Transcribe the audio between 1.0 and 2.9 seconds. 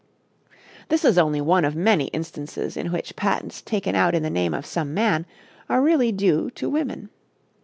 is only one of many instances